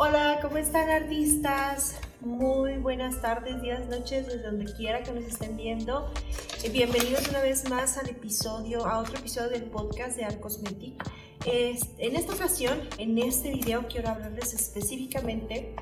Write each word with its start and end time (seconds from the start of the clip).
Hola, 0.00 0.38
¿cómo 0.40 0.58
están 0.58 0.88
artistas? 0.90 1.96
Muy 2.20 2.76
buenas 2.76 3.20
tardes, 3.20 3.60
días, 3.60 3.88
noches, 3.88 4.28
desde 4.28 4.44
donde 4.44 4.72
quiera 4.74 5.02
que 5.02 5.10
nos 5.10 5.24
estén 5.24 5.56
viendo. 5.56 6.12
Eh, 6.62 6.70
bienvenidos 6.70 7.28
una 7.28 7.40
vez 7.40 7.68
más 7.68 7.98
al 7.98 8.08
episodio, 8.08 8.86
a 8.86 9.00
otro 9.00 9.18
episodio 9.18 9.50
del 9.50 9.64
podcast 9.64 10.16
de 10.16 10.24
Arcosmetic. 10.24 11.02
en 11.44 12.14
esta 12.14 12.32
ocasión, 12.32 12.78
en 12.98 13.18
este 13.18 13.50
video, 13.50 13.88
quiero 13.88 14.10
hablarles 14.10 14.54
específicamente 14.54 15.74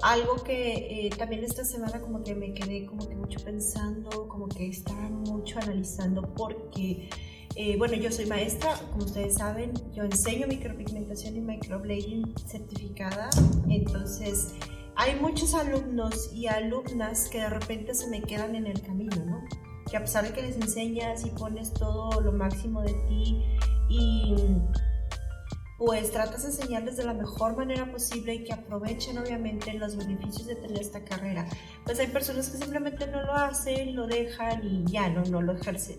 algo 0.00 0.42
que 0.42 1.06
eh, 1.06 1.10
también 1.10 1.44
esta 1.44 1.62
semana 1.62 2.00
como 2.00 2.24
que 2.24 2.34
me 2.34 2.54
quedé 2.54 2.86
como 2.86 3.06
que 3.06 3.16
mucho 3.16 3.38
pensando, 3.44 4.28
como 4.28 4.48
que 4.48 4.66
estaba 4.66 5.10
mucho 5.10 5.58
analizando 5.58 6.22
porque 6.34 7.10
eh, 7.60 7.76
bueno, 7.76 7.94
yo 7.94 8.12
soy 8.12 8.26
maestra, 8.26 8.72
como 8.92 9.04
ustedes 9.04 9.34
saben, 9.34 9.72
yo 9.92 10.04
enseño 10.04 10.46
micropigmentación 10.46 11.34
y 11.36 11.40
microblading 11.40 12.32
certificada, 12.46 13.30
entonces 13.68 14.54
hay 14.94 15.18
muchos 15.18 15.54
alumnos 15.54 16.32
y 16.32 16.46
alumnas 16.46 17.28
que 17.28 17.40
de 17.40 17.50
repente 17.50 17.94
se 17.94 18.06
me 18.10 18.22
quedan 18.22 18.54
en 18.54 18.68
el 18.68 18.80
camino, 18.80 19.16
¿no? 19.26 19.42
Que 19.90 19.96
a 19.96 20.00
pesar 20.02 20.28
de 20.28 20.34
que 20.34 20.42
les 20.42 20.54
enseñas 20.54 21.26
y 21.26 21.30
pones 21.30 21.72
todo 21.72 22.20
lo 22.20 22.30
máximo 22.30 22.80
de 22.82 22.92
ti 23.08 23.42
y 23.88 24.36
pues 25.78 26.10
tratas 26.10 26.42
de 26.42 26.48
enseñarles 26.48 26.96
de 26.96 27.04
la 27.04 27.14
mejor 27.14 27.56
manera 27.56 27.90
posible 27.90 28.34
y 28.34 28.44
que 28.44 28.52
aprovechen 28.52 29.16
obviamente 29.16 29.72
los 29.74 29.96
beneficios 29.96 30.46
de 30.46 30.56
tener 30.56 30.80
esta 30.80 31.04
carrera. 31.04 31.46
Pues 31.84 32.00
hay 32.00 32.08
personas 32.08 32.50
que 32.50 32.58
simplemente 32.58 33.06
no 33.06 33.22
lo 33.22 33.32
hacen, 33.32 33.94
lo 33.94 34.08
dejan 34.08 34.66
y 34.66 34.84
ya 34.90 35.08
no, 35.08 35.22
no 35.22 35.40
lo 35.40 35.52
ejercen. 35.52 35.98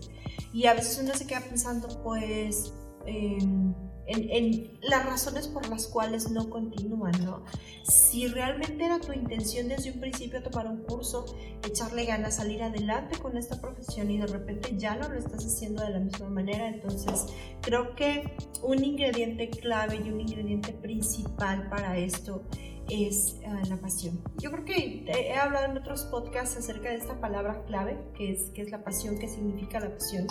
Y 0.52 0.66
a 0.66 0.74
veces 0.74 1.00
uno 1.02 1.14
se 1.14 1.26
queda 1.26 1.40
pensando 1.40 1.88
pues... 2.02 2.74
Em, 3.06 3.74
en, 4.10 4.78
las 4.82 5.06
razones 5.06 5.46
por 5.48 5.68
las 5.68 5.86
cuales 5.86 6.30
no 6.30 6.50
continúan, 6.50 7.12
¿no? 7.24 7.44
Si 7.84 8.26
realmente 8.26 8.84
era 8.84 8.98
tu 8.98 9.12
intención 9.12 9.68
desde 9.68 9.92
un 9.92 10.00
principio 10.00 10.42
tomar 10.42 10.66
un 10.66 10.82
curso, 10.82 11.26
echarle 11.64 12.04
ganas, 12.04 12.36
salir 12.36 12.62
adelante 12.62 13.18
con 13.18 13.36
esta 13.36 13.60
profesión 13.60 14.10
y 14.10 14.18
de 14.18 14.26
repente 14.26 14.76
ya 14.76 14.96
no 14.96 15.08
lo 15.08 15.18
estás 15.18 15.44
haciendo 15.44 15.82
de 15.82 15.90
la 15.90 16.00
misma 16.00 16.28
manera, 16.28 16.68
entonces 16.68 17.26
creo 17.60 17.94
que 17.94 18.34
un 18.62 18.82
ingrediente 18.82 19.50
clave 19.50 20.00
y 20.04 20.10
un 20.10 20.20
ingrediente 20.20 20.72
principal 20.72 21.68
para 21.68 21.96
esto 21.98 22.42
es 22.88 23.36
ah, 23.46 23.62
la 23.68 23.76
pasión. 23.76 24.20
Yo 24.38 24.50
creo 24.50 24.64
que 24.64 25.04
he 25.06 25.36
hablado 25.36 25.66
en 25.66 25.78
otros 25.78 26.04
podcasts 26.04 26.56
acerca 26.56 26.90
de 26.90 26.96
esta 26.96 27.20
palabra 27.20 27.62
clave, 27.66 27.96
que 28.16 28.32
es, 28.32 28.50
que 28.50 28.62
es 28.62 28.70
la 28.70 28.82
pasión, 28.82 29.18
que 29.18 29.28
significa 29.28 29.78
la 29.78 29.90
pasión, 29.94 30.26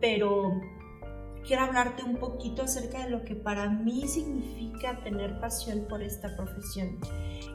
pero 0.00 0.52
quiero 1.46 1.62
hablarte 1.62 2.02
un 2.02 2.16
poquito 2.16 2.62
acerca 2.62 3.04
de 3.04 3.10
lo 3.10 3.24
que 3.24 3.34
para 3.34 3.68
mí 3.68 4.08
significa 4.08 5.02
tener 5.02 5.38
pasión 5.40 5.86
por 5.88 6.02
esta 6.02 6.34
profesión 6.36 6.98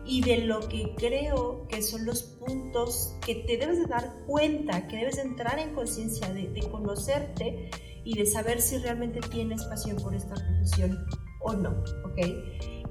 y 0.05 0.21
de 0.21 0.39
lo 0.39 0.67
que 0.67 0.93
creo 0.95 1.67
que 1.67 1.81
son 1.81 2.05
los 2.05 2.23
puntos 2.23 3.15
que 3.25 3.35
te 3.35 3.57
debes 3.57 3.79
de 3.79 3.85
dar 3.85 4.13
cuenta, 4.25 4.87
que 4.87 4.97
debes 4.97 5.17
entrar 5.17 5.59
en 5.59 5.73
conciencia 5.73 6.31
de, 6.33 6.49
conocerte 6.71 7.69
y 8.03 8.17
de 8.17 8.25
saber 8.25 8.61
si 8.61 8.77
realmente 8.77 9.19
tienes 9.19 9.63
pasión 9.65 9.97
por 9.97 10.15
esta 10.15 10.35
profesión 10.35 11.05
o 11.41 11.53
no, 11.53 11.83
¿ok? 12.05 12.17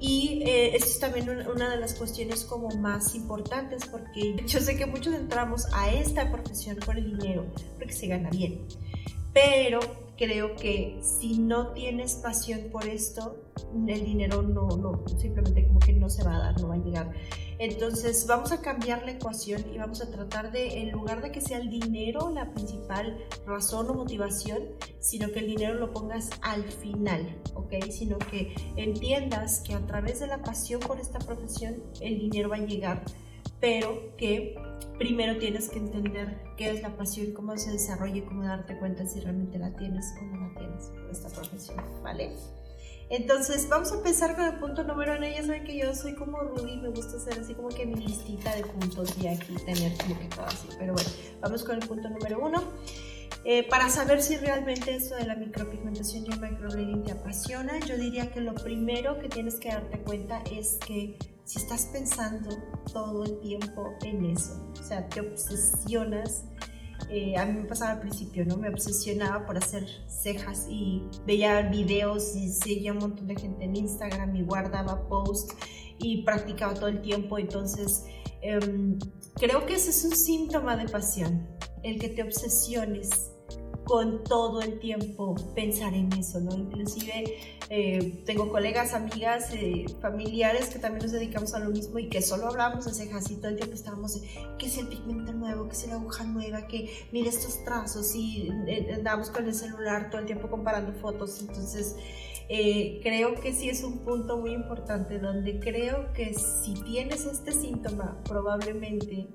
Y 0.00 0.42
eh, 0.46 0.76
esto 0.76 0.86
es 0.90 1.00
también 1.00 1.28
una 1.28 1.70
de 1.70 1.76
las 1.76 1.94
cuestiones 1.94 2.44
como 2.44 2.68
más 2.76 3.14
importantes 3.16 3.84
porque 3.86 4.36
yo 4.46 4.60
sé 4.60 4.76
que 4.76 4.86
muchos 4.86 5.14
entramos 5.14 5.66
a 5.72 5.90
esta 5.90 6.30
profesión 6.30 6.76
por 6.76 6.96
el 6.96 7.18
dinero, 7.18 7.46
porque 7.78 7.92
se 7.92 8.06
gana 8.06 8.30
bien, 8.30 8.66
pero 9.32 10.07
creo 10.18 10.56
que 10.56 10.98
si 11.00 11.38
no 11.38 11.72
tienes 11.72 12.16
pasión 12.16 12.68
por 12.70 12.86
esto, 12.86 13.36
el 13.86 14.04
dinero 14.04 14.42
no, 14.42 14.68
no, 14.68 15.04
simplemente 15.16 15.66
como 15.66 15.78
que 15.78 15.92
no 15.92 16.10
se 16.10 16.24
va 16.24 16.34
a 16.34 16.38
dar, 16.38 16.60
no 16.60 16.68
va 16.68 16.74
a 16.74 16.78
llegar. 16.78 17.12
Entonces 17.60 18.26
vamos 18.26 18.52
a 18.52 18.60
cambiar 18.60 19.04
la 19.04 19.12
ecuación 19.12 19.64
y 19.72 19.78
vamos 19.78 20.02
a 20.02 20.10
tratar 20.10 20.50
de, 20.52 20.80
en 20.80 20.90
lugar 20.90 21.22
de 21.22 21.30
que 21.30 21.40
sea 21.40 21.58
el 21.58 21.70
dinero 21.70 22.30
la 22.30 22.52
principal 22.52 23.18
razón 23.46 23.88
o 23.90 23.94
motivación, 23.94 24.64
sino 25.00 25.30
que 25.30 25.38
el 25.38 25.46
dinero 25.46 25.74
lo 25.74 25.92
pongas 25.92 26.30
al 26.42 26.64
final, 26.64 27.40
¿ok? 27.54 27.74
Sino 27.90 28.18
que 28.18 28.54
entiendas 28.76 29.60
que 29.60 29.74
a 29.74 29.86
través 29.86 30.20
de 30.20 30.26
la 30.26 30.42
pasión 30.42 30.80
por 30.80 30.98
esta 31.00 31.20
profesión, 31.20 31.82
el 32.00 32.18
dinero 32.18 32.48
va 32.48 32.56
a 32.56 32.66
llegar, 32.66 33.04
pero 33.60 34.16
que 34.16 34.56
primero 34.98 35.38
tienes 35.38 35.68
que 35.68 35.78
entender 35.78 36.42
qué 36.56 36.70
es 36.70 36.82
la 36.82 36.96
pasión, 36.96 37.32
cómo 37.32 37.56
se 37.56 37.72
desarrolla 37.72 38.16
y 38.16 38.22
cómo 38.22 38.44
darte 38.44 38.76
cuenta 38.78 39.06
si 39.06 39.20
realmente 39.20 39.58
la 39.58 39.74
tienes 39.76 40.04
o 40.20 40.24
no 40.24 40.48
la 40.48 40.54
tienes 40.58 40.90
esta 41.10 41.28
profesión, 41.28 41.78
¿vale? 42.02 42.32
Entonces, 43.10 43.66
vamos 43.70 43.90
a 43.92 43.96
empezar 43.96 44.36
con 44.36 44.44
el 44.44 44.58
punto 44.58 44.84
número 44.84 45.16
uno. 45.16 45.26
Ya 45.26 45.42
saben 45.42 45.64
que 45.64 45.78
yo 45.78 45.94
soy 45.94 46.14
como 46.14 46.40
Ruby, 46.40 46.76
me 46.76 46.90
gusta 46.90 47.16
hacer 47.16 47.40
así 47.40 47.54
como 47.54 47.68
que 47.68 47.86
mi 47.86 47.94
listita 47.94 48.54
de 48.54 48.62
puntos 48.64 49.16
y 49.18 49.28
aquí 49.28 49.54
tener 49.64 49.96
como 49.96 50.18
que 50.18 50.26
todo 50.26 50.44
así. 50.44 50.68
Pero 50.78 50.92
bueno, 50.92 51.08
vamos 51.40 51.64
con 51.64 51.80
el 51.80 51.88
punto 51.88 52.10
número 52.10 52.38
uno. 52.38 52.62
Eh, 53.44 53.66
para 53.68 53.88
saber 53.88 54.20
si 54.20 54.36
realmente 54.36 54.94
esto 54.94 55.14
de 55.14 55.24
la 55.24 55.36
micropigmentación 55.36 56.26
y 56.26 56.32
el 56.32 56.40
microblading 56.40 57.04
te 57.04 57.12
apasiona, 57.12 57.78
yo 57.80 57.96
diría 57.96 58.30
que 58.30 58.40
lo 58.40 58.54
primero 58.54 59.18
que 59.18 59.28
tienes 59.28 59.56
que 59.56 59.68
darte 59.68 60.00
cuenta 60.00 60.42
es 60.52 60.78
que 60.86 61.16
si 61.44 61.58
estás 61.58 61.86
pensando 61.86 62.50
todo 62.92 63.24
el 63.24 63.40
tiempo 63.40 63.94
en 64.02 64.26
eso, 64.26 64.70
o 64.78 64.82
sea, 64.82 65.08
te 65.08 65.20
obsesionas. 65.20 66.44
Eh, 67.08 67.38
a 67.38 67.46
mí 67.46 67.60
me 67.60 67.64
pasaba 67.64 67.92
al 67.92 68.00
principio, 68.00 68.44
¿no? 68.44 68.58
Me 68.58 68.68
obsesionaba 68.68 69.46
por 69.46 69.56
hacer 69.56 69.86
cejas 70.08 70.66
y 70.68 71.04
veía 71.24 71.62
videos 71.62 72.36
y 72.36 72.52
seguía 72.52 72.92
un 72.92 72.98
montón 72.98 73.28
de 73.28 73.36
gente 73.36 73.64
en 73.64 73.76
Instagram 73.76 74.36
y 74.36 74.42
guardaba 74.42 75.08
posts 75.08 75.54
y 75.98 76.22
practicaba 76.22 76.74
todo 76.74 76.88
el 76.88 77.00
tiempo. 77.00 77.38
Entonces, 77.38 78.04
em, 78.42 78.98
creo 79.36 79.64
que 79.64 79.74
ese 79.74 79.90
es 79.90 80.04
un 80.04 80.14
síntoma 80.14 80.76
de 80.76 80.86
pasión, 80.86 81.46
el 81.82 81.98
que 81.98 82.08
te 82.08 82.22
obsesiones 82.22 83.32
con 83.88 84.22
todo 84.22 84.60
el 84.60 84.78
tiempo 84.78 85.34
pensar 85.54 85.94
en 85.94 86.12
eso, 86.12 86.38
¿no? 86.40 86.54
Inclusive 86.54 87.24
eh, 87.70 88.22
tengo 88.26 88.50
colegas, 88.50 88.92
amigas, 88.92 89.50
eh, 89.54 89.86
familiares 90.02 90.68
que 90.68 90.78
también 90.78 91.04
nos 91.04 91.12
dedicamos 91.12 91.54
a 91.54 91.58
lo 91.58 91.70
mismo 91.70 91.98
y 91.98 92.10
que 92.10 92.20
solo 92.20 92.48
hablamos 92.48 92.84
de 92.84 92.92
cejas 92.92 93.30
y 93.30 93.36
todo 93.36 93.48
el 93.48 93.56
tiempo 93.56 93.74
estábamos, 93.74 94.20
¿qué 94.58 94.66
es 94.66 94.76
el 94.76 94.88
pigmento 94.88 95.32
nuevo? 95.32 95.68
¿Qué 95.68 95.72
es 95.74 95.88
la 95.88 95.94
aguja 95.94 96.24
nueva? 96.24 96.66
que 96.66 97.08
Mira 97.12 97.30
estos 97.30 97.64
trazos 97.64 98.14
y 98.14 98.50
eh, 98.66 98.92
andamos 98.94 99.30
con 99.30 99.46
el 99.46 99.54
celular 99.54 100.10
todo 100.10 100.20
el 100.20 100.26
tiempo 100.26 100.50
comparando 100.50 100.92
fotos, 101.00 101.40
entonces... 101.40 101.96
creo 103.02 103.34
que 103.34 103.52
sí 103.52 103.68
es 103.68 103.84
un 103.84 103.98
punto 103.98 104.38
muy 104.38 104.52
importante 104.52 105.18
donde 105.18 105.60
creo 105.60 106.12
que 106.14 106.32
si 106.34 106.74
tienes 106.82 107.26
este 107.26 107.52
síntoma 107.52 108.22
probablemente 108.24 109.28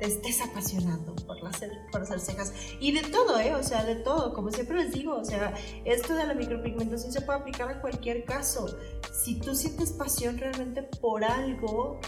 te 0.00 0.06
estés 0.06 0.40
apasionando 0.40 1.14
por 1.26 1.46
hacer, 1.46 1.70
por 1.92 2.02
hacer 2.02 2.18
cejas. 2.18 2.52
Y 2.80 2.92
de 2.92 3.02
todo, 3.02 3.38
¿eh? 3.38 3.54
O 3.54 3.62
sea, 3.62 3.84
de 3.84 3.96
todo. 3.96 4.32
Como 4.32 4.50
siempre 4.50 4.82
les 4.82 4.92
digo, 4.92 5.14
o 5.14 5.24
sea, 5.24 5.54
esto 5.84 6.14
de 6.14 6.26
la 6.26 6.34
micropigmentación 6.34 7.12
se 7.12 7.20
puede 7.20 7.40
aplicar 7.40 7.68
a 7.68 7.80
cualquier 7.80 8.24
caso. 8.24 8.66
Si 9.12 9.38
tú 9.38 9.54
sientes 9.54 9.92
pasión 9.92 10.38
realmente 10.38 10.82
por 10.82 11.22
algo, 11.22 12.00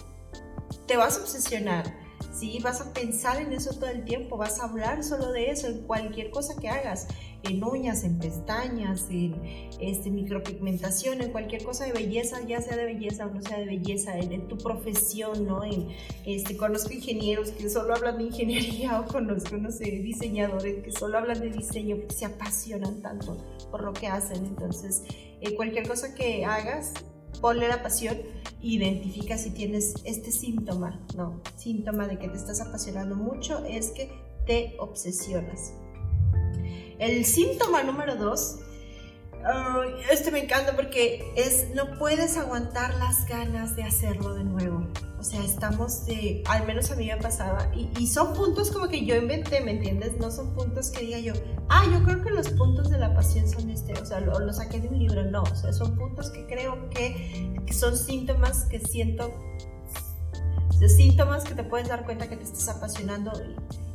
te 0.86 0.96
vas 0.96 1.18
a 1.18 1.20
obsesionar. 1.20 1.94
¿sí? 2.32 2.58
Vas 2.62 2.80
a 2.80 2.92
pensar 2.94 3.40
en 3.40 3.52
eso 3.52 3.74
todo 3.74 3.90
el 3.90 4.04
tiempo, 4.04 4.38
vas 4.38 4.58
a 4.60 4.64
hablar 4.64 5.04
solo 5.04 5.30
de 5.30 5.50
eso 5.50 5.66
en 5.66 5.82
cualquier 5.86 6.30
cosa 6.30 6.54
que 6.58 6.70
hagas 6.70 7.08
en 7.44 7.64
uñas, 7.64 8.04
en 8.04 8.18
pestañas, 8.18 9.06
en 9.10 9.34
este, 9.80 10.10
micropigmentación, 10.10 11.22
en 11.22 11.32
cualquier 11.32 11.64
cosa 11.64 11.84
de 11.84 11.92
belleza, 11.92 12.40
ya 12.46 12.60
sea 12.60 12.76
de 12.76 12.84
belleza 12.84 13.26
o 13.26 13.30
no 13.30 13.42
sea 13.42 13.58
de 13.58 13.66
belleza, 13.66 14.16
en, 14.18 14.48
tu 14.48 14.58
profesión, 14.58 15.46
¿no? 15.46 15.64
En, 15.64 15.88
este, 16.24 16.56
conozco 16.56 16.92
ingenieros 16.92 17.50
que 17.50 17.68
solo 17.68 17.94
hablan 17.94 18.18
de 18.18 18.24
ingeniería 18.24 19.00
o 19.00 19.06
conozco, 19.06 19.56
no 19.56 19.70
sé, 19.70 19.84
diseñadores 19.84 20.82
que 20.82 20.92
solo 20.92 21.18
hablan 21.18 21.40
de 21.40 21.50
diseño 21.50 21.96
porque 21.96 22.14
se 22.14 22.26
apasionan 22.26 23.02
tanto 23.02 23.36
por 23.70 23.82
lo 23.82 23.92
que 23.92 24.06
hacen. 24.06 24.44
Entonces, 24.44 25.02
eh, 25.40 25.54
cualquier 25.56 25.88
cosa 25.88 26.14
que 26.14 26.44
hagas, 26.44 26.92
ponle 27.40 27.68
la 27.68 27.82
pasión 27.82 28.18
identifica 28.60 29.36
si 29.36 29.50
tienes 29.50 29.94
este 30.04 30.30
síntoma, 30.30 31.00
¿no? 31.16 31.40
Síntoma 31.56 32.06
de 32.06 32.18
que 32.18 32.28
te 32.28 32.36
estás 32.36 32.60
apasionando 32.60 33.16
mucho 33.16 33.64
es 33.64 33.90
que 33.90 34.12
te 34.46 34.76
obsesionas. 34.78 35.72
El 37.02 37.24
síntoma 37.24 37.82
número 37.82 38.14
dos, 38.14 38.60
este 40.08 40.30
me 40.30 40.44
encanta 40.44 40.76
porque 40.76 41.32
es, 41.34 41.66
no 41.74 41.98
puedes 41.98 42.36
aguantar 42.36 42.94
las 42.94 43.26
ganas 43.26 43.74
de 43.74 43.82
hacerlo 43.82 44.34
de 44.34 44.44
nuevo. 44.44 44.86
O 45.18 45.24
sea, 45.24 45.44
estamos 45.44 46.06
de, 46.06 46.44
al 46.46 46.64
menos 46.64 46.92
a 46.92 46.94
mí 46.94 47.08
me 47.08 47.16
pasaba, 47.16 47.68
y, 47.74 47.90
y, 47.98 48.06
son 48.06 48.34
puntos 48.34 48.70
como 48.70 48.88
que 48.88 49.04
yo 49.04 49.16
inventé, 49.16 49.60
¿me 49.60 49.72
entiendes? 49.72 50.16
No 50.18 50.30
son 50.30 50.54
puntos 50.54 50.90
que 50.90 51.00
diga 51.00 51.18
yo, 51.18 51.32
ah, 51.68 51.84
yo 51.92 52.04
creo 52.04 52.22
que 52.22 52.30
los 52.30 52.48
puntos 52.50 52.88
de 52.88 52.98
la 52.98 53.12
pasión 53.14 53.48
son 53.48 53.68
este, 53.70 53.94
o 53.94 54.06
sea, 54.06 54.20
lo, 54.20 54.52
saqué 54.52 54.80
de 54.80 54.86
un 54.86 54.98
libro, 55.00 55.24
no, 55.24 55.42
o 55.42 55.56
sea, 55.56 55.72
son 55.72 55.96
puntos 55.96 56.30
que 56.30 56.46
creo 56.46 56.88
que, 56.90 57.52
que 57.66 57.72
son 57.72 57.96
síntomas 57.96 58.66
que 58.66 58.78
siento, 58.78 59.32
síntomas 60.88 61.42
que 61.42 61.54
te 61.54 61.64
puedes 61.64 61.88
dar 61.88 62.04
cuenta 62.04 62.28
que 62.28 62.36
te 62.36 62.44
estás 62.44 62.68
apasionando, 62.68 63.32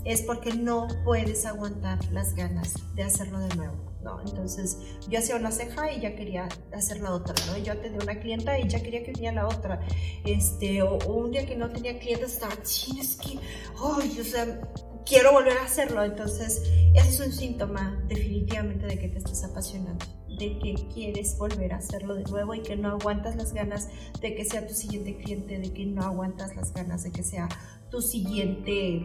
es 0.07 0.21
porque 0.21 0.54
no 0.54 0.88
puedes 1.04 1.45
aguantar 1.45 2.00
las 2.12 2.33
ganas 2.33 2.74
de 2.95 3.04
hacerlo 3.04 3.39
de 3.39 3.54
nuevo. 3.56 3.75
¿no? 4.04 4.21
Entonces 4.21 4.77
yo 5.09 5.19
hacía 5.19 5.36
una 5.36 5.51
ceja 5.51 5.92
y 5.92 6.00
ya 6.00 6.15
quería 6.15 6.48
hacer 6.74 7.01
la 7.01 7.12
otra, 7.12 7.36
¿no? 7.48 7.57
Yo 7.57 7.74
atendía 7.74 8.00
una 8.01 8.18
clienta 8.19 8.57
y 8.57 8.69
ya 8.69 8.81
quería 8.81 9.04
que 9.04 9.12
viniera 9.12 9.44
la 9.44 9.48
otra. 9.48 9.86
Este, 10.24 10.81
o, 10.81 10.98
un 11.13 11.31
día 11.31 11.45
que 11.45 11.57
no 11.57 11.69
tenía 11.69 12.00
clientes 12.00 12.33
estaba, 12.33 12.56
ching, 12.63 13.00
es 13.00 13.18
que, 13.18 13.38
ay, 13.83 14.18
o 14.18 14.24
sea, 14.24 14.62
quiero 15.06 15.33
volver 15.33 15.57
a 15.57 15.65
hacerlo. 15.65 16.01
Entonces, 16.04 16.63
ese 16.95 17.10
es 17.10 17.19
un 17.19 17.33
síntoma 17.33 18.01
definitivamente 18.07 18.86
de 18.86 18.98
que 18.98 19.10
te 19.10 19.18
estás 19.18 19.44
apasionando 19.44 20.06
de 20.38 20.60
que 20.60 20.75
quieres 20.94 21.36
volver 21.38 21.74
a 21.74 21.77
hacerlo 21.77 22.13
de 22.13 22.24
nuevo 22.25 22.53
y 22.53 22.62
que 22.62 22.75
no 22.75 22.89
aguantas 22.89 23.36
las 23.36 23.53
ganas 23.53 23.89
de 24.21 24.36
que 24.36 24.45
sea 24.45 24.68
tu 24.68 24.75
siguiente 24.75 25.18
cliente, 25.18 25.57
de 25.57 25.74
que 25.74 25.86
no 25.86 26.03
aguantas 26.03 26.56
las 26.56 26.74
ganas 26.74 27.03
de 27.03 27.12
que 27.12 27.24
sea 27.24 27.50
tu 27.89 28.01
siguiente 28.01 29.03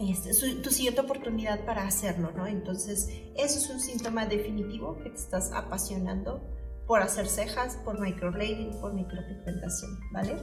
este, 0.00 0.34
tu 0.56 0.70
siguiente 0.70 1.00
oportunidad 1.00 1.64
para 1.64 1.86
hacerlo, 1.86 2.32
¿no? 2.32 2.46
Entonces, 2.46 3.08
eso 3.36 3.58
es 3.58 3.70
un 3.70 3.80
síntoma 3.80 4.26
definitivo 4.26 4.98
que 5.02 5.10
te 5.10 5.16
estás 5.16 5.52
apasionando 5.52 6.42
por 6.86 7.00
hacer 7.00 7.26
cejas, 7.26 7.76
por 7.84 8.00
microblading, 8.00 8.80
por 8.80 8.92
micropigmentación, 8.92 9.98
¿vale? 10.12 10.36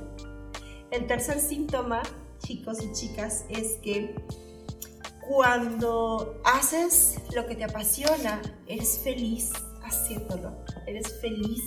El 0.92 1.07
tercer 1.07 1.39
síntoma, 1.39 2.01
chicos 2.39 2.81
y 2.83 2.92
chicas, 2.94 3.45
es 3.50 3.77
que 3.83 4.15
cuando 5.27 6.42
haces 6.44 7.19
lo 7.36 7.45
que 7.45 7.56
te 7.56 7.63
apasiona, 7.63 8.42
eres 8.68 9.00
feliz 9.03 9.51
haciéndolo, 9.83 10.65
eres 10.88 11.19
feliz 11.21 11.62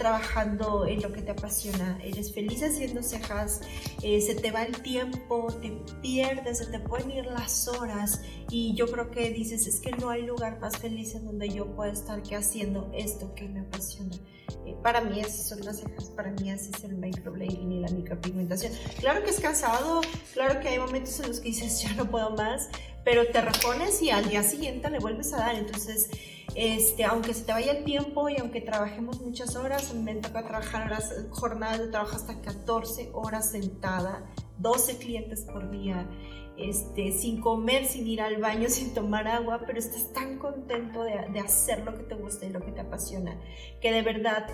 trabajando 0.00 0.86
en 0.86 1.02
lo 1.02 1.12
que 1.12 1.20
te 1.20 1.32
apasiona, 1.32 2.00
eres 2.02 2.32
feliz 2.32 2.62
haciendo 2.62 3.02
cejas, 3.02 3.60
eh, 4.02 4.22
se 4.22 4.34
te 4.34 4.50
va 4.50 4.62
el 4.62 4.80
tiempo, 4.80 5.48
te 5.60 5.70
pierdes, 6.00 6.56
se 6.56 6.66
te 6.66 6.80
pueden 6.80 7.10
ir 7.10 7.26
las 7.26 7.68
horas 7.68 8.22
y 8.48 8.74
yo 8.74 8.90
creo 8.90 9.10
que 9.10 9.28
dices, 9.28 9.66
es 9.66 9.78
que 9.78 9.90
no 9.92 10.08
hay 10.08 10.22
lugar 10.22 10.58
más 10.58 10.78
feliz 10.78 11.14
en 11.14 11.26
donde 11.26 11.50
yo 11.50 11.66
pueda 11.76 11.92
estar 11.92 12.22
que 12.22 12.34
haciendo 12.34 12.90
esto 12.94 13.34
que 13.34 13.46
me 13.46 13.60
apasiona. 13.60 14.16
Eh, 14.64 14.74
para 14.82 15.02
mí 15.02 15.20
así 15.20 15.42
son 15.42 15.60
las 15.66 15.80
cejas, 15.80 16.06
para 16.16 16.30
mí 16.30 16.50
así 16.50 16.70
es 16.74 16.82
el 16.82 16.96
microblading 16.96 17.70
y 17.70 17.80
la 17.80 17.88
micropigmentación. 17.90 18.72
Claro 19.00 19.22
que 19.22 19.30
es 19.30 19.40
cansado, 19.40 20.00
claro 20.32 20.60
que 20.60 20.68
hay 20.68 20.78
momentos 20.78 21.20
en 21.20 21.28
los 21.28 21.40
que 21.40 21.48
dices, 21.48 21.82
ya 21.82 21.92
no 21.92 22.10
puedo 22.10 22.30
más, 22.30 22.70
pero 23.04 23.26
te 23.28 23.40
repones 23.40 24.02
y 24.02 24.10
al 24.10 24.28
día 24.28 24.42
siguiente 24.42 24.90
le 24.90 24.98
vuelves 24.98 25.32
a 25.32 25.38
dar, 25.38 25.54
entonces 25.54 26.10
este, 26.54 27.04
aunque 27.04 27.32
se 27.32 27.44
te 27.44 27.52
vaya 27.52 27.72
el 27.72 27.84
tiempo 27.84 28.28
y 28.28 28.36
aunque 28.38 28.60
trabajemos 28.60 29.20
muchas 29.20 29.54
horas, 29.56 29.94
me 29.94 30.16
toca 30.16 30.46
trabajar 30.46 30.90
las 30.90 31.14
jornadas 31.30 31.78
de 31.78 31.88
trabajo 31.88 32.16
hasta 32.16 32.40
14 32.40 33.10
horas 33.12 33.50
sentada, 33.50 34.24
12 34.58 34.98
clientes 34.98 35.42
por 35.42 35.70
día, 35.70 36.08
este, 36.56 37.12
sin 37.12 37.40
comer, 37.40 37.86
sin 37.86 38.06
ir 38.06 38.20
al 38.20 38.38
baño, 38.38 38.68
sin 38.70 38.92
tomar 38.94 39.28
agua, 39.28 39.62
pero 39.66 39.78
estás 39.78 40.12
tan 40.12 40.38
contento 40.38 41.04
de, 41.04 41.28
de 41.32 41.40
hacer 41.40 41.84
lo 41.84 41.96
que 41.96 42.02
te 42.02 42.14
gusta 42.16 42.46
y 42.46 42.50
lo 42.50 42.60
que 42.60 42.72
te 42.72 42.80
apasiona, 42.80 43.38
que 43.80 43.92
de 43.92 44.02
verdad 44.02 44.46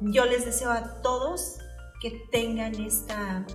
yo 0.00 0.24
les 0.24 0.44
deseo 0.44 0.70
a 0.70 1.02
todos 1.02 1.58
que 2.00 2.22
tengan 2.30 2.74
esta 2.74 3.46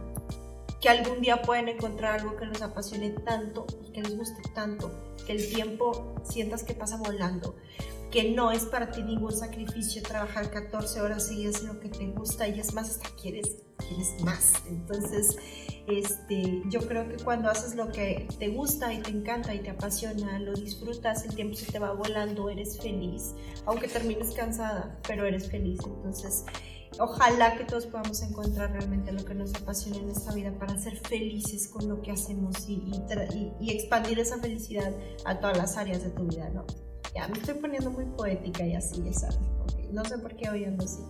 que 0.81 0.89
algún 0.89 1.21
día 1.21 1.43
puedan 1.43 1.69
encontrar 1.69 2.19
algo 2.19 2.35
que 2.35 2.45
les 2.45 2.61
apasione 2.61 3.11
tanto 3.11 3.67
y 3.87 3.91
que 3.91 4.01
les 4.01 4.17
guste 4.17 4.41
tanto, 4.53 4.91
que 5.25 5.33
el 5.33 5.47
tiempo 5.53 6.15
sientas 6.23 6.63
que 6.63 6.73
pasa 6.73 6.97
volando, 6.97 7.55
que 8.11 8.31
no 8.31 8.51
es 8.51 8.65
para 8.65 8.91
ti 8.91 9.01
ningún 9.01 9.31
sacrificio 9.31 10.03
trabajar 10.03 10.51
14 10.51 11.01
horas 11.01 11.27
seguidas 11.27 11.61
en 11.61 11.67
lo 11.67 11.79
que 11.79 11.89
te 11.89 12.07
gusta 12.07 12.47
y 12.47 12.59
es 12.59 12.73
más, 12.73 12.89
hasta 12.89 13.09
quieres, 13.15 13.63
quieres 13.77 14.21
más. 14.21 14.53
Entonces, 14.67 15.37
este, 15.87 16.61
yo 16.69 16.81
creo 16.81 17.07
que 17.07 17.23
cuando 17.23 17.49
haces 17.49 17.75
lo 17.75 17.89
que 17.91 18.27
te 18.37 18.49
gusta 18.49 18.93
y 18.93 19.01
te 19.01 19.11
encanta 19.11 19.55
y 19.55 19.59
te 19.59 19.69
apasiona, 19.69 20.39
lo 20.39 20.53
disfrutas, 20.53 21.25
el 21.25 21.35
tiempo 21.35 21.55
se 21.55 21.71
te 21.71 21.79
va 21.79 21.93
volando, 21.93 22.49
eres 22.49 22.79
feliz, 22.79 23.33
aunque 23.65 23.87
termines 23.87 24.31
cansada, 24.33 24.99
pero 25.07 25.25
eres 25.25 25.49
feliz. 25.49 25.79
Entonces, 25.85 26.43
ojalá 26.99 27.57
que 27.57 27.63
todos 27.63 27.85
podamos 27.85 28.21
encontrar 28.21 28.71
realmente 28.73 29.13
lo 29.13 29.23
que 29.23 29.33
nos 29.33 29.55
apasiona 29.55 29.97
en 29.99 30.09
esta 30.09 30.33
vida 30.33 30.53
para 30.59 30.77
ser 30.77 30.97
felices 30.97 31.69
con 31.69 31.87
lo 31.87 32.01
que 32.01 32.11
hacemos 32.11 32.67
y, 32.67 32.91
y, 33.59 33.71
expandir 33.71 34.19
esa 34.19 34.37
felicidad 34.39 34.93
a 35.23 35.39
todas 35.39 35.57
las 35.57 35.77
áreas 35.77 36.03
de 36.03 36.09
tu 36.09 36.27
vida, 36.27 36.49
¿no? 36.49 36.65
Ya 37.13 37.27
me 37.27 37.37
estoy 37.37 37.55
poniendo 37.55 37.91
muy 37.91 38.05
poética 38.05 38.65
y 38.65 38.75
así, 38.75 39.03
ya 39.03 39.13
sabes. 39.13 39.39
No 39.91 40.05
sé 40.05 40.17
por 40.17 40.35
qué 40.35 40.49
hoy 40.49 40.65
ando 40.65 40.85
así. 40.85 41.01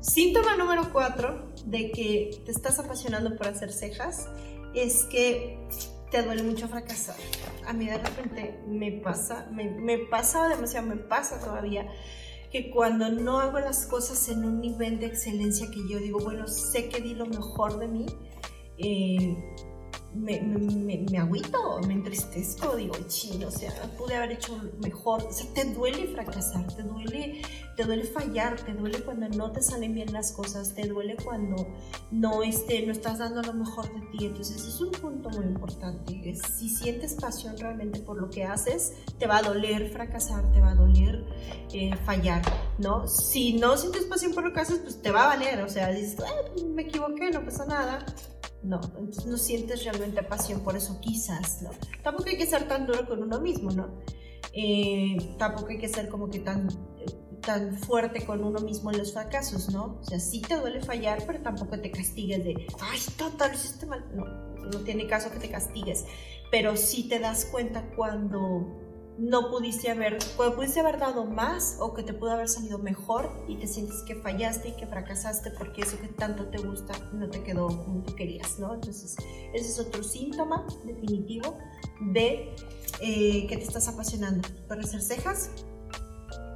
Síntoma 0.00 0.56
número 0.56 0.92
cuatro 0.92 1.52
de 1.66 1.90
que 1.92 2.42
te 2.44 2.50
estás 2.50 2.78
apasionando 2.78 3.36
por 3.36 3.48
hacer 3.48 3.72
cejas 3.72 4.28
es 4.74 5.04
que 5.04 5.58
te 6.10 6.22
duele 6.22 6.42
mucho 6.42 6.68
fracasar. 6.68 7.16
A 7.66 7.72
mí 7.72 7.86
de 7.86 7.98
repente 7.98 8.58
me 8.66 8.92
pasa, 8.92 9.46
me, 9.52 9.70
me 9.70 9.98
pasa 9.98 10.48
demasiado, 10.48 10.86
me 10.86 10.96
pasa 10.96 11.38
todavía 11.38 11.86
que 12.50 12.70
cuando 12.70 13.10
no 13.10 13.38
hago 13.38 13.60
las 13.60 13.86
cosas 13.86 14.28
en 14.28 14.44
un 14.44 14.60
nivel 14.60 14.98
de 14.98 15.06
excelencia 15.06 15.70
que 15.70 15.80
yo 15.88 15.98
digo, 15.98 16.18
bueno, 16.18 16.48
sé 16.48 16.88
que 16.88 17.00
di 17.00 17.14
lo 17.14 17.26
mejor 17.26 17.78
de 17.78 17.88
mí, 17.88 18.06
eh, 18.78 19.36
me, 20.14 20.40
me, 20.40 21.06
me, 21.08 21.18
agüito, 21.18 21.80
me 21.86 21.94
entristezco, 21.94 22.74
digo, 22.74 22.94
chino, 23.06 23.48
o 23.48 23.50
sea, 23.50 23.72
pude 23.96 24.16
haber 24.16 24.32
hecho 24.32 24.58
mejor. 24.82 25.22
O 25.22 25.32
sea, 25.32 25.46
te 25.54 25.64
duele 25.72 26.08
fracasar, 26.08 26.66
te 26.74 26.82
duele, 26.82 27.42
te 27.76 27.84
duele 27.84 28.04
fallar, 28.04 28.60
te 28.60 28.72
duele 28.72 29.00
cuando 29.02 29.28
no 29.28 29.52
te 29.52 29.62
salen 29.62 29.94
bien 29.94 30.12
las 30.12 30.32
cosas, 30.32 30.74
te 30.74 30.88
duele 30.88 31.16
cuando 31.16 31.66
no, 32.10 32.42
este, 32.42 32.84
no 32.84 32.92
estás 32.92 33.18
dando 33.18 33.40
lo 33.42 33.52
mejor 33.52 33.92
de 33.92 34.00
ti. 34.10 34.26
Entonces, 34.26 34.64
es 34.64 34.80
un 34.80 34.90
punto 34.90 35.30
muy 35.30 35.44
importante. 35.44 36.34
Si 36.56 36.68
sientes 36.68 37.14
pasión 37.14 37.56
realmente 37.56 38.00
por 38.00 38.20
lo 38.20 38.30
que 38.30 38.44
haces, 38.44 38.94
te 39.18 39.26
va 39.26 39.38
a 39.38 39.42
doler 39.42 39.90
fracasar, 39.90 40.50
te 40.52 40.60
va 40.60 40.72
a 40.72 40.74
doler 40.74 41.24
eh, 41.72 41.94
fallar, 42.04 42.42
¿no? 42.78 43.06
Si 43.06 43.52
no 43.52 43.76
sientes 43.76 44.04
pasión 44.06 44.34
por 44.34 44.44
lo 44.44 44.52
que 44.52 44.60
haces, 44.60 44.80
pues 44.80 45.00
te 45.00 45.12
va 45.12 45.24
a 45.24 45.36
valer, 45.36 45.62
o 45.62 45.68
sea, 45.68 45.88
dices, 45.90 46.16
me 46.66 46.82
equivoqué, 46.82 47.30
no 47.30 47.44
pasa 47.44 47.64
nada 47.64 48.04
no, 48.62 48.80
no 49.26 49.36
sientes 49.36 49.84
realmente 49.84 50.22
pasión 50.22 50.60
por 50.60 50.76
eso 50.76 51.00
quizás, 51.00 51.62
¿no? 51.62 51.70
Tampoco 52.02 52.28
hay 52.28 52.36
que 52.36 52.46
ser 52.46 52.68
tan 52.68 52.86
duro 52.86 53.06
con 53.06 53.22
uno 53.22 53.40
mismo, 53.40 53.70
¿no? 53.70 54.00
Eh, 54.52 55.16
tampoco 55.38 55.68
hay 55.68 55.78
que 55.78 55.88
ser 55.88 56.08
como 56.08 56.28
que 56.28 56.40
tan, 56.40 56.68
tan 57.40 57.76
fuerte 57.78 58.24
con 58.24 58.42
uno 58.44 58.60
mismo 58.60 58.90
en 58.90 58.98
los 58.98 59.12
fracasos, 59.12 59.70
¿no? 59.70 59.98
O 60.00 60.04
sea, 60.04 60.20
sí 60.20 60.40
te 60.42 60.56
duele 60.56 60.80
fallar, 60.82 61.22
pero 61.26 61.40
tampoco 61.40 61.80
te 61.80 61.90
castigues 61.90 62.44
de, 62.44 62.66
ay, 62.80 63.00
total, 63.16 63.54
hiciste 63.54 63.86
mal. 63.86 64.04
No, 64.14 64.24
no 64.24 64.78
tiene 64.80 65.06
caso 65.06 65.30
que 65.30 65.38
te 65.38 65.50
castigues, 65.50 66.04
pero 66.50 66.76
sí 66.76 67.08
te 67.08 67.18
das 67.18 67.46
cuenta 67.46 67.90
cuando 67.96 68.89
no 69.20 69.50
pudiste 69.50 69.90
haber, 69.90 70.18
pudiste 70.56 70.80
haber 70.80 70.98
dado 70.98 71.26
más 71.26 71.76
o 71.78 71.92
que 71.92 72.02
te 72.02 72.14
pudo 72.14 72.30
haber 72.30 72.48
salido 72.48 72.78
mejor 72.78 73.30
y 73.46 73.56
te 73.56 73.66
sientes 73.66 74.02
que 74.06 74.16
fallaste 74.16 74.70
y 74.70 74.72
que 74.72 74.86
fracasaste 74.86 75.50
porque 75.50 75.82
eso 75.82 76.00
que 76.00 76.08
tanto 76.08 76.46
te 76.46 76.56
gusta 76.56 76.94
no 77.12 77.28
te 77.28 77.42
quedó 77.42 77.68
como 77.68 78.02
tú 78.02 78.14
querías, 78.14 78.58
¿no? 78.58 78.74
Entonces, 78.74 79.16
ese 79.52 79.68
es 79.68 79.78
otro 79.78 80.02
síntoma 80.02 80.66
definitivo 80.86 81.58
de 82.12 82.54
eh, 83.02 83.46
que 83.46 83.56
te 83.58 83.62
estás 83.62 83.88
apasionando 83.88 84.48
por 84.66 84.80
hacer 84.80 85.02
cejas. 85.02 85.50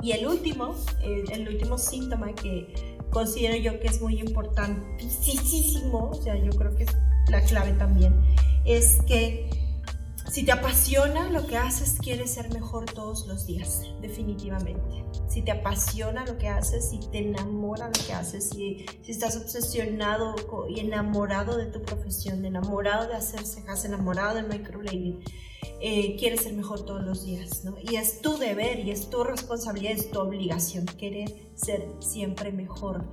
Y 0.00 0.12
el 0.12 0.26
último, 0.26 0.74
el 1.02 1.46
último 1.46 1.76
síntoma 1.76 2.34
que 2.34 2.96
considero 3.10 3.56
yo 3.56 3.78
que 3.78 3.88
es 3.88 4.00
muy 4.00 4.20
importantísimo, 4.20 6.10
o 6.10 6.14
sea, 6.14 6.36
yo 6.36 6.50
creo 6.52 6.74
que 6.76 6.84
es 6.84 6.96
la 7.28 7.42
clave 7.42 7.72
también, 7.74 8.14
es 8.64 9.00
que 9.06 9.63
si 10.30 10.44
te 10.44 10.52
apasiona 10.52 11.28
lo 11.30 11.46
que 11.46 11.56
haces, 11.56 11.96
quieres 12.00 12.32
ser 12.32 12.52
mejor 12.52 12.86
todos 12.86 13.26
los 13.26 13.46
días, 13.46 13.82
definitivamente. 14.00 15.04
Si 15.28 15.42
te 15.42 15.52
apasiona 15.52 16.24
lo 16.24 16.38
que 16.38 16.48
haces, 16.48 16.90
si 16.90 16.98
te 16.98 17.18
enamora 17.18 17.88
lo 17.88 18.06
que 18.06 18.12
haces, 18.12 18.50
si, 18.50 18.86
si 19.02 19.12
estás 19.12 19.36
obsesionado 19.36 20.34
y 20.68 20.80
enamorado 20.80 21.56
de 21.56 21.66
tu 21.66 21.82
profesión, 21.82 22.44
enamorado 22.44 23.06
de 23.06 23.14
hacer 23.14 23.44
cejas, 23.44 23.84
enamorado 23.84 24.36
del 24.36 24.48
microblading, 24.48 25.22
eh, 25.80 26.16
quieres 26.18 26.42
ser 26.42 26.54
mejor 26.54 26.84
todos 26.84 27.04
los 27.04 27.24
días, 27.24 27.64
¿no? 27.64 27.76
Y 27.82 27.96
es 27.96 28.20
tu 28.20 28.38
deber 28.38 28.80
y 28.80 28.90
es 28.90 29.10
tu 29.10 29.22
responsabilidad, 29.24 29.92
es 29.92 30.10
tu 30.10 30.18
obligación 30.18 30.86
querer 30.86 31.50
ser 31.54 31.86
siempre 32.00 32.52
mejor 32.52 33.04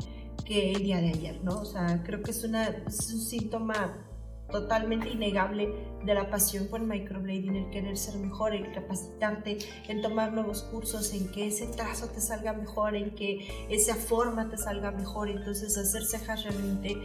que 0.46 0.72
el 0.72 0.84
día 0.84 1.01
de 1.01 1.10
ayer, 1.10 1.44
¿no? 1.44 1.62
O 1.62 1.65
sea, 1.65 2.01
creo 2.03 2.22
que 2.24 2.32
es, 2.32 2.44
una, 2.44 2.68
es 2.68 3.12
un 3.12 3.20
síntoma 3.20 4.11
totalmente 4.51 5.10
innegable 5.10 5.91
de 6.03 6.13
la 6.15 6.29
pasión 6.29 6.67
por 6.67 6.81
microblading, 6.81 7.55
el 7.55 7.70
querer 7.70 7.98
ser 7.98 8.15
mejor, 8.17 8.55
el 8.55 8.72
capacitarte, 8.74 9.60
en 9.88 10.01
tomar 10.01 10.34
nuevos 10.34 10.63
cursos, 10.63 11.13
en 11.13 11.31
que 11.31 11.48
ese 11.48 11.67
trazo 11.67 12.08
te 12.08 12.22
salga 12.22 12.53
mejor, 12.53 12.96
en 12.96 13.13
que 13.15 13.67
esa 13.70 13.96
forma 13.96 14.50
te 14.50 14.58
salga 14.58 14.91
mejor. 14.91 15.29
Entonces 15.29 15.77
hacer 15.77 16.03
cejas 16.05 16.43
realmente 16.43 16.98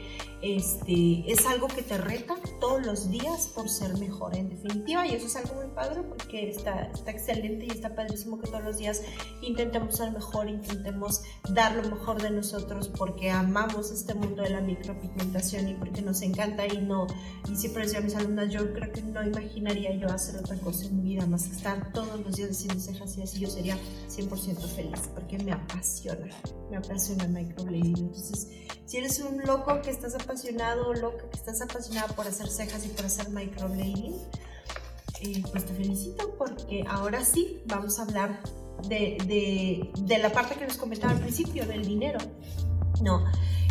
este, 0.42 1.30
es 1.30 1.46
algo 1.46 1.68
que 1.68 1.82
te 1.82 1.98
reta 1.98 2.36
todos 2.60 2.84
los 2.86 3.10
días 3.10 3.48
por 3.54 3.68
ser 3.68 3.96
mejor, 3.98 4.36
en 4.36 4.48
definitiva. 4.48 5.06
Y 5.06 5.14
eso 5.14 5.26
es 5.26 5.36
algo 5.36 5.54
muy 5.54 5.68
padre 5.74 6.02
porque 6.02 6.48
está, 6.48 6.90
está 6.92 7.10
excelente 7.10 7.66
y 7.66 7.70
está 7.70 7.94
padrísimo 7.94 8.40
que 8.40 8.48
todos 8.48 8.64
los 8.64 8.78
días 8.78 9.02
intentemos 9.42 9.96
ser 9.96 10.12
mejor, 10.12 10.48
intentemos 10.48 11.22
dar 11.50 11.74
lo 11.74 11.82
mejor 11.82 12.20
de 12.22 12.30
nosotros 12.30 12.88
porque 12.88 13.30
amamos 13.30 13.90
este 13.90 14.14
mundo 14.14 14.42
de 14.42 14.50
la 14.50 14.60
micropigmentación 14.60 15.68
y 15.68 15.74
porque 15.74 16.02
nos 16.02 16.22
encanta 16.22 16.66
y 16.66 16.78
no, 16.78 17.06
y 17.48 17.56
siempre 17.56 17.84
decía 17.84 17.98
a 17.98 18.02
mis 18.02 18.14
alumnas, 18.14 18.50
yo 18.50 18.72
creo 18.72 18.92
que 18.92 19.02
no 19.02 19.22
imaginaría 19.22 19.94
yo 19.96 20.08
hacer 20.08 20.36
otra 20.36 20.56
cosa 20.58 20.86
en 20.86 20.96
mi 20.96 21.14
vida 21.14 21.26
más 21.26 21.44
que 21.44 21.56
estar 21.56 21.92
todos 21.92 22.20
los 22.20 22.34
días 22.34 22.50
haciendo 22.50 22.80
cejas 22.80 23.16
y 23.16 23.22
así 23.22 23.40
yo 23.40 23.48
sería 23.48 23.76
100% 24.08 24.56
feliz 24.74 25.00
porque 25.14 25.38
me 25.38 25.52
apasiona, 25.52 26.34
me 26.70 26.76
apasiona 26.76 27.24
el 27.24 27.30
microblading. 27.30 27.98
Entonces, 27.98 28.48
si 28.84 28.96
eres 28.96 29.20
un 29.20 29.42
loco 29.42 29.80
que 29.82 29.90
estás 29.90 30.14
apasionado 30.14 30.88
o 30.88 30.94
loca 30.94 31.28
que 31.30 31.36
estás 31.36 31.60
apasionada 31.62 32.08
por 32.08 32.26
hacer 32.26 32.48
cejas 32.48 32.84
y 32.84 32.88
por 32.88 33.06
hacer 33.06 33.30
microblading, 33.30 34.14
eh, 35.20 35.42
pues 35.50 35.64
te 35.64 35.72
felicito 35.72 36.34
porque 36.36 36.84
ahora 36.88 37.24
sí 37.24 37.62
vamos 37.66 37.98
a 37.98 38.02
hablar 38.02 38.40
de, 38.88 39.16
de, 39.26 39.90
de 40.02 40.18
la 40.18 40.30
parte 40.30 40.56
que 40.56 40.66
nos 40.66 40.76
comentaba 40.76 41.12
al 41.12 41.20
principio, 41.20 41.66
del 41.66 41.84
dinero. 41.84 42.18
No, 43.02 43.24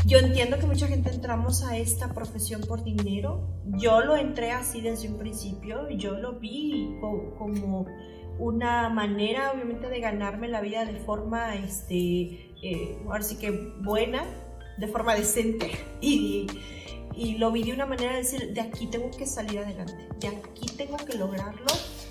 yo 0.05 0.19
entiendo 0.19 0.59
que 0.59 0.67
mucha 0.67 0.87
gente 0.87 1.09
entramos 1.09 1.63
a 1.63 1.77
esta 1.77 2.13
profesión 2.13 2.61
por 2.61 2.83
dinero. 2.83 3.47
Yo 3.77 4.01
lo 4.01 4.15
entré 4.15 4.51
así 4.51 4.79
desde 4.79 5.09
un 5.09 5.17
principio. 5.17 5.89
Yo 5.89 6.11
lo 6.11 6.39
vi 6.39 6.95
como 7.01 7.87
una 8.37 8.89
manera, 8.89 9.51
obviamente, 9.51 9.89
de 9.89 9.99
ganarme 9.99 10.47
la 10.47 10.61
vida 10.61 10.85
de 10.85 10.99
forma, 10.99 11.55
este, 11.55 12.53
eh, 12.61 12.99
ahora 13.05 13.25
que 13.39 13.49
buena, 13.81 14.23
de 14.77 14.87
forma 14.87 15.15
decente. 15.15 15.71
Y 16.01 17.37
lo 17.37 17.51
vi 17.51 17.63
de 17.63 17.73
una 17.73 17.85
manera 17.85 18.11
de 18.11 18.17
decir, 18.17 18.53
de 18.53 18.59
aquí 18.59 18.87
tengo 18.87 19.09
que 19.09 19.25
salir 19.25 19.59
adelante, 19.59 20.09
de 20.19 20.27
aquí 20.27 20.65
tengo 20.75 20.97
que 20.97 21.17
lograrlo 21.17 21.65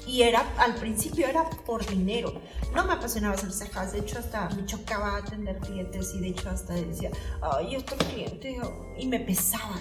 y 0.06 0.23
era, 0.23 0.40
al 0.58 0.75
principio 0.75 1.26
era 1.26 1.49
por 1.50 1.87
dinero. 1.87 2.40
No 2.75 2.84
me 2.84 2.94
apasionaba 2.94 3.34
hacer 3.34 3.52
cejas, 3.52 3.92
de 3.92 4.00
hecho 4.00 4.18
hasta 4.18 4.49
me 4.50 4.66
chocaba 4.66 5.16
atender 5.16 5.58
clientes 5.58 6.12
y 6.14 6.20
de 6.20 6.28
hecho 6.28 6.50
hasta 6.50 6.75
decía, 6.75 7.11
ay, 7.40 7.76
otro 7.76 7.96
cliente, 7.96 8.58
y 8.99 9.06
me 9.06 9.20
pesaba. 9.20 9.80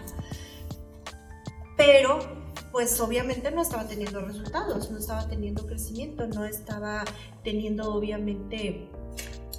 Pero, 1.75 2.19
pues 2.71 2.99
obviamente 2.99 3.51
no 3.51 3.61
estaba 3.61 3.87
teniendo 3.87 4.21
resultados, 4.21 4.91
no 4.91 4.97
estaba 4.97 5.27
teniendo 5.27 5.65
crecimiento, 5.65 6.27
no 6.27 6.45
estaba 6.45 7.03
teniendo 7.43 7.93
obviamente 7.93 8.87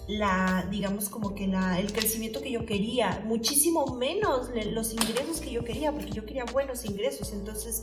la, 0.06 0.66
digamos 0.70 1.08
como 1.08 1.34
que 1.34 1.46
la, 1.46 1.80
el 1.80 1.92
crecimiento 1.92 2.40
que 2.40 2.50
yo 2.50 2.66
quería, 2.66 3.22
muchísimo 3.24 3.96
menos 3.96 4.50
los 4.72 4.92
ingresos 4.92 5.40
que 5.40 5.50
yo 5.50 5.64
quería, 5.64 5.92
porque 5.92 6.10
yo 6.10 6.24
quería 6.24 6.44
buenos 6.44 6.84
ingresos. 6.84 7.32
Entonces, 7.32 7.82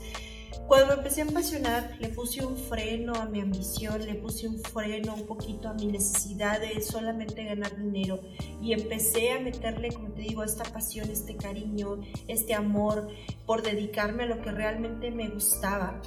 cuando 0.67 0.88
me 0.88 0.93
empecé 0.93 1.22
a 1.22 1.25
apasionar, 1.25 1.98
le 2.00 2.10
puse 2.10 2.46
un 2.46 2.58
freno 2.58 3.13
a 3.15 3.25
mi 3.25 3.41
ambición, 3.41 4.05
le 4.05 4.15
puse 4.15 4.48
un 4.48 4.60
freno 4.60 5.15
un 5.15 5.25
poquito 5.25 5.70
a 5.70 5.74
mi 5.74 5.88
necesidad 5.88 6.60
de 6.60 6.81
solamente 6.81 7.43
ganar 7.43 7.75
dinero 7.77 8.20
y 8.62 8.74
empecé 8.74 9.31
a 9.31 9.39
meterle, 9.39 9.91
como 9.91 10.12
te 10.12 10.22
digo, 10.22 10.43
esta 10.43 10.63
pasión, 10.63 11.10
este 11.10 11.36
cariño, 11.36 12.01
este 12.27 12.53
amor 12.53 13.08
por 13.46 13.62
dedicarme 13.62 14.24
a 14.24 14.27
lo 14.27 14.41
que 14.41 14.51
realmente 14.51 15.12
me 15.12 15.29
gustaba. 15.29 16.01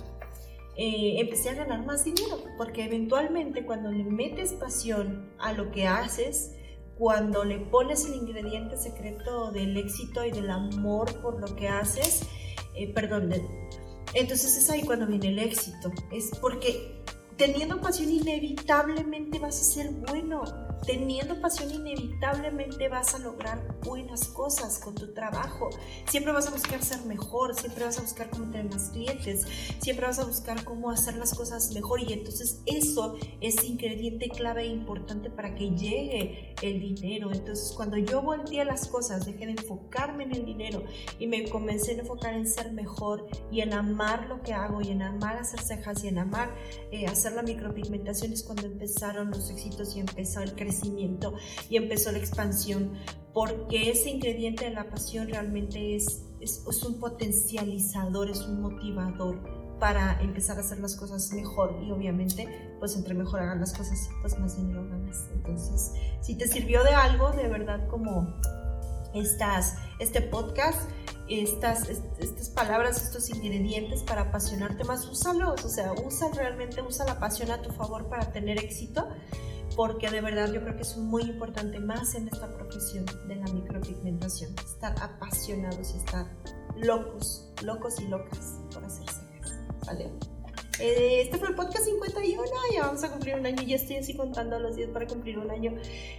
Eh, 0.77 1.21
empecé 1.21 1.51
a 1.51 1.55
ganar 1.55 1.85
más 1.87 2.05
dinero, 2.05 2.43
porque 2.59 2.85
eventualmente 2.85 3.65
cuando 3.65 3.93
le 3.93 4.05
metes 4.05 4.53
pasión 4.55 5.33
a 5.39 5.53
lo 5.53 5.71
que 5.71 5.87
haces, 5.87 6.53
cuando 6.99 7.45
le 7.45 7.59
pones 7.59 8.07
el 8.07 8.15
ingrediente 8.15 8.77
secreto 8.77 9.53
del 9.53 9.77
éxito 9.77 10.25
y 10.25 10.31
del 10.31 10.51
amor 10.51 11.21
por 11.21 11.41
lo 11.41 11.55
que 11.57 11.69
haces, 11.69 12.23
eh, 12.75 12.93
perdón, 12.93 13.33
entonces 14.15 14.57
es 14.57 14.71
ahí 14.71 14.83
cuando 14.83 15.07
viene 15.07 15.29
el 15.29 15.39
éxito. 15.39 15.93
Es 16.13 16.31
porque 16.41 17.03
teniendo 17.37 17.81
pasión 17.81 18.11
inevitablemente 18.11 19.39
vas 19.39 19.61
a 19.61 19.65
ser 19.65 19.91
bueno 19.91 20.45
teniendo 20.87 21.41
pasión 21.41 21.71
inevitablemente 21.71 22.89
vas 22.89 23.15
a 23.15 23.19
lograr 23.19 23.79
buenas 23.83 24.29
cosas 24.29 24.79
con 24.79 24.95
tu 24.95 25.13
trabajo. 25.13 25.71
Siempre 26.09 26.33
vas 26.33 26.47
a 26.47 26.51
buscar 26.51 26.83
ser 26.83 27.05
mejor, 27.07 27.55
siempre 27.55 27.85
vas 27.85 27.99
a 27.99 28.03
buscar 28.03 28.31
cómo 28.31 28.51
tener 28.51 28.71
más 28.71 28.91
clientes, 28.91 29.47
siempre 29.81 30.07
vas 30.07 30.19
a 30.19 30.25
buscar 30.25 30.63
cómo 30.65 30.91
hacer 30.91 31.17
las 31.17 31.35
cosas 31.35 31.73
mejor 31.73 32.01
y 32.01 32.13
entonces 32.13 32.61
eso 32.67 33.17
es 33.41 33.63
ingrediente 33.65 34.29
clave 34.29 34.63
e 34.63 34.67
importante 34.67 35.31
para 35.31 35.55
que 35.55 35.71
llegue 35.71 36.55
el 36.63 36.81
dinero. 36.81 37.33
Entonces 37.33 37.73
cuando 37.75 37.97
yo 37.97 38.23
volteé 38.23 38.65
las 38.65 38.89
cosas, 38.89 39.27
dejé 39.27 39.47
de 39.47 39.53
enfocarme 39.53 40.25
en 40.25 40.35
el 40.35 40.45
dinero 40.45 40.83
y 41.19 41.27
me 41.27 41.49
comencé 41.49 41.93
a 41.93 42.01
enfocar 42.01 42.35
en 42.35 42.47
ser 42.47 42.73
mejor 42.73 43.27
y 43.51 43.61
en 43.61 43.73
amar 43.73 44.27
lo 44.29 44.43
que 44.43 44.53
hago 44.53 44.83
y 44.83 44.89
en 44.91 45.03
amar 45.03 45.37
hacer 45.37 45.61
cejas 45.61 46.05
y 46.05 46.09
en 46.09 46.19
amar 46.19 46.55
eh, 46.91 47.07
hacer 47.07 47.33
la 47.33 47.43
micropigmentación 47.43 48.33
es 48.33 48.43
cuando 48.43 48.67
empezaron 48.67 49.31
los 49.31 49.51
éxitos 49.51 49.97
y 49.97 50.01
empezó 50.01 50.41
el 50.41 50.55
crecimiento 50.55 50.74
y 51.69 51.77
empezó 51.77 52.13
la 52.13 52.19
expansión, 52.19 52.93
porque 53.33 53.91
ese 53.91 54.11
ingrediente 54.11 54.65
de 54.65 54.71
la 54.71 54.89
pasión 54.89 55.29
realmente 55.29 55.97
es, 55.97 56.23
es, 56.41 56.83
un 56.85 56.99
potencializador, 56.99 58.31
es 58.31 58.41
un 58.41 58.61
motivador 58.61 59.39
para 59.79 60.21
empezar 60.21 60.57
a 60.57 60.61
hacer 60.61 60.79
las 60.79 60.95
cosas 60.97 61.33
mejor 61.33 61.77
y 61.85 61.91
obviamente 61.91 62.49
pues 62.79 62.97
entre 62.97 63.13
mejor 63.13 63.41
hagan 63.41 63.61
las 63.61 63.73
cosas 63.77 64.09
pues 64.23 64.39
más 64.39 64.57
dinero 64.57 64.87
ganas 64.89 65.29
entonces 65.35 65.93
si 66.21 66.37
te 66.37 66.47
sirvió 66.47 66.85
de 66.85 66.91
algo 66.91 67.33
de 67.33 67.49
verdad 67.49 67.87
como 67.89 68.33
estas, 69.15 69.77
este 69.99 70.23
podcast 70.23 70.89
estas, 71.29 71.89
estas 71.89 72.51
palabras, 72.51 73.03
estos 73.03 73.31
ingredientes 73.31 74.03
para 74.03 74.23
apasionarte 74.23 74.85
más, 74.85 75.07
úsalos, 75.07 75.65
o 75.65 75.69
sea, 75.69 75.93
usa 76.05 76.29
realmente, 76.35 76.83
usa 76.83 77.07
la 77.07 77.19
pasión 77.19 77.51
a 77.51 77.63
tu 77.63 77.71
favor 77.71 78.09
para 78.09 78.31
tener 78.33 78.59
éxito 78.59 79.09
porque 79.77 80.11
de 80.11 80.21
verdad 80.21 80.53
yo 80.53 80.61
creo 80.63 80.77
que 80.77 80.83
es 80.83 80.97
muy 80.97 81.23
importante 81.23 81.79
más 81.81 82.15
en 82.15 82.29
esta 82.29 82.49
profesión 82.51 83.05
de 83.27 83.37
la 83.37 83.47
micropigmentación, 83.47 84.55
estar 84.59 84.95
apasionados 85.03 85.95
y 85.95 85.99
estar 85.99 86.27
locos, 86.77 87.53
locos 87.63 88.01
y 88.01 88.09
locas 88.09 88.61
por 88.73 88.85
hacer 88.85 89.09
cejas, 89.09 89.59
¿vale? 89.87 90.13
Eh, 90.81 91.23
este 91.23 91.39
fue 91.39 91.49
el 91.49 91.55
podcast 91.55 91.85
51, 91.85 92.43
ya 92.75 92.83
vamos 92.87 93.05
a 93.05 93.11
cumplir 93.11 93.37
un 93.37 93.47
año, 93.47 93.63
ya 93.63 93.77
estoy 93.77 93.97
así 93.97 94.15
contando 94.15 94.59
los 94.59 94.75
días 94.75 94.91
para 94.91 95.07
cumplir 95.07 95.39
un 95.39 95.51
año 95.51 95.75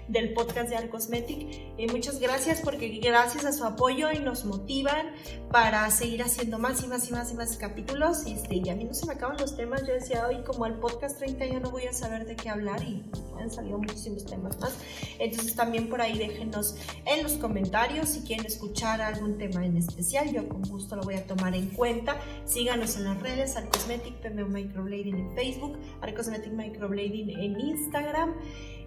del 0.08 0.34
podcast 0.34 0.70
de 0.70 0.78
Arcosmetic. 0.78 1.48
Eh, 1.78 1.88
muchas 1.92 2.20
gracias 2.20 2.62
porque 2.62 2.88
gracias 3.04 3.44
a 3.44 3.52
su 3.52 3.66
apoyo 3.66 4.12
y 4.12 4.20
nos 4.20 4.46
motivan 4.46 5.12
para 5.52 5.90
seguir 5.92 6.24
haciendo 6.24 6.58
más 6.58 6.84
y 6.84 6.88
más 6.88 7.10
y 7.10 7.12
más 7.12 7.32
y 7.34 7.36
más 7.36 7.58
capítulos. 7.58 8.26
Este, 8.26 8.56
y 8.56 8.70
a 8.70 8.76
mí 8.76 8.86
no 8.86 8.94
se 8.94 9.06
me 9.06 9.14
acaban 9.14 9.38
los 9.38 9.58
temas, 9.58 9.86
yo 9.86 9.94
decía 9.94 10.26
hoy 10.28 10.42
como 10.44 10.66
el 10.66 10.76
podcast 10.76 11.18
30 11.18 11.46
yo 11.48 11.60
no 11.60 11.72
voy 11.72 11.84
a 11.84 11.94
saber 11.94 12.26
de 12.26 12.38
qué 12.38 12.50
hablar 12.50 12.82
y 12.82 13.04
han 13.38 13.52
salido 13.52 13.78
muchísimos 13.78 14.26
temas 14.26 14.58
más. 14.60 14.74
Entonces 15.20 15.54
también 15.56 15.90
por 15.90 16.02
ahí 16.02 16.18
déjenos 16.18 16.78
en 17.06 17.24
los 17.24 17.34
comentarios 17.34 18.10
si 18.10 18.22
quieren 18.22 18.46
escuchar 18.46 19.02
algún 19.02 19.38
tema 19.38 19.66
en 19.66 19.76
especial, 19.78 20.32
yo 20.32 20.48
con 20.48 20.62
gusto 20.64 20.96
lo 20.96 21.04
voy 21.04 21.16
a 21.16 21.28
tomar 21.28 21.56
en 21.56 21.68
cuenta. 21.72 22.18
Síganos 22.46 22.96
en 22.96 23.04
las 23.04 23.22
redes, 23.22 23.58
Arcosmetic, 23.58 24.22
Microblading 24.48 25.16
en 25.16 25.36
Facebook, 25.36 25.78
Arcosmetic 26.02 26.52
Microblading 26.52 27.30
en 27.30 27.60
Instagram, 27.60 28.34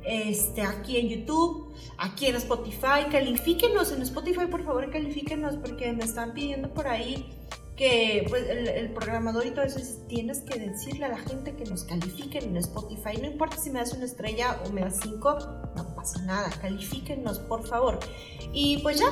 este, 0.04 0.62
aquí 0.62 0.96
en 0.98 1.08
YouTube, 1.08 1.74
aquí 1.98 2.26
en 2.26 2.36
Spotify. 2.36 3.08
Califíquenos 3.10 3.92
en 3.92 4.02
Spotify, 4.02 4.46
por 4.50 4.64
favor, 4.64 4.90
califíquenos 4.90 5.56
porque 5.56 5.92
me 5.92 6.04
están 6.04 6.32
pidiendo 6.32 6.72
por 6.72 6.86
ahí 6.86 7.26
que 7.78 8.26
pues, 8.28 8.44
el, 8.48 8.90
programador 8.90 9.46
y 9.46 9.52
todo 9.52 9.64
eso 9.64 9.78
tienes 10.08 10.40
que 10.40 10.58
decirle 10.58 11.04
a 11.04 11.10
la 11.10 11.18
gente 11.18 11.54
que 11.54 11.64
nos 11.64 11.84
califiquen 11.84 12.44
en 12.44 12.56
Spotify. 12.56 13.16
No 13.20 13.28
importa 13.28 13.56
si 13.56 13.70
me 13.70 13.78
das 13.78 13.92
una 13.92 14.04
estrella 14.04 14.60
o 14.66 14.72
me 14.72 14.80
das 14.80 14.98
cinco, 15.00 15.38
no 15.76 15.94
pasa 15.94 16.20
nada. 16.22 16.50
Califíquenos, 16.60 17.38
por 17.38 17.64
favor. 17.66 18.00
Y 18.52 18.78
pues 18.78 18.98
ya, 18.98 19.06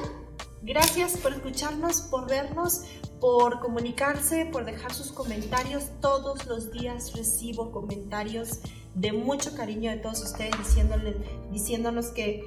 Gracias 0.67 1.17
por 1.19 1.33
escucharnos, 1.33 2.01
por 2.03 2.29
vernos, 2.29 2.83
por 3.21 3.61
comunicarse, 3.61 4.47
por 4.47 4.65
dejar 4.65 4.93
sus 4.93 5.13
comentarios. 5.13 5.85
Todos 6.01 6.45
los 6.47 6.73
días 6.73 7.13
recibo 7.13 7.71
comentarios 7.71 8.59
de 8.97 9.13
mucho 9.13 9.55
cariño 9.55 9.93
de 9.93 9.99
todos 9.99 10.25
ustedes 10.25 10.57
diciéndonos 11.53 12.07
que, 12.07 12.43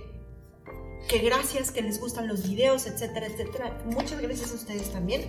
que 1.08 1.20
gracias, 1.20 1.72
que 1.72 1.82
les 1.82 2.02
gustan 2.02 2.28
los 2.28 2.46
videos, 2.46 2.88
etcétera, 2.88 3.28
etcétera. 3.28 3.82
Muchas 3.86 4.20
gracias 4.20 4.52
a 4.52 4.56
ustedes 4.56 4.92
también. 4.92 5.22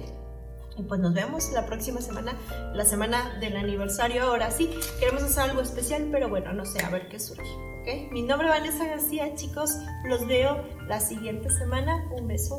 Y 0.76 0.82
pues 0.82 1.00
nos 1.00 1.14
vemos 1.14 1.52
la 1.52 1.66
próxima 1.66 2.00
semana, 2.00 2.35
la 2.75 2.85
semana 2.85 3.38
del 3.38 3.56
aniversario. 3.56 4.25
Ahora 4.25 4.50
sí, 4.50 4.68
queremos 4.99 5.23
hacer 5.23 5.44
algo 5.44 5.61
especial, 5.61 6.09
pero 6.11 6.28
bueno, 6.28 6.52
no 6.54 6.64
sé, 6.64 6.82
a 6.82 6.90
ver 6.90 7.09
qué 7.09 7.20
surge. 7.20 7.70
Mi 8.11 8.23
nombre 8.23 8.49
es 8.49 8.54
Vanessa 8.54 8.85
García, 8.85 9.32
chicos. 9.37 9.76
Los 10.04 10.26
veo 10.26 10.64
la 10.88 10.99
siguiente 10.99 11.50
semana. 11.50 12.09
Un 12.16 12.26
beso. 12.26 12.59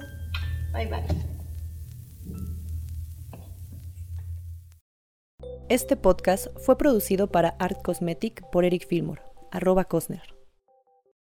Bye 0.74 0.88
bye. 0.88 1.04
Este 5.70 5.96
podcast 5.96 6.48
fue 6.66 6.78
producido 6.78 7.28
para 7.32 7.56
Art 7.60 7.82
Cosmetic 7.82 8.42
por 8.52 8.66
Eric 8.66 8.88
Fillmore, 8.88 9.22
arroba 9.52 9.86
Cosner. 9.86 10.31